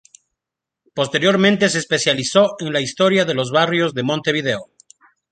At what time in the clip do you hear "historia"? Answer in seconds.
2.81-3.23